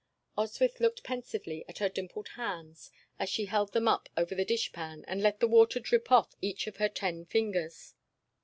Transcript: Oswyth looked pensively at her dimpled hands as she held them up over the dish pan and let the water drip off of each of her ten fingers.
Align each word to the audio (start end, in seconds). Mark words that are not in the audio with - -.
Oswyth 0.35 0.79
looked 0.79 1.03
pensively 1.03 1.63
at 1.69 1.77
her 1.77 1.87
dimpled 1.87 2.29
hands 2.29 2.89
as 3.19 3.29
she 3.29 3.45
held 3.45 3.71
them 3.73 3.87
up 3.87 4.09
over 4.17 4.33
the 4.33 4.43
dish 4.43 4.71
pan 4.73 5.05
and 5.07 5.21
let 5.21 5.39
the 5.39 5.47
water 5.47 5.79
drip 5.79 6.11
off 6.11 6.31
of 6.33 6.39
each 6.41 6.65
of 6.65 6.77
her 6.77 6.89
ten 6.89 7.23
fingers. 7.23 7.93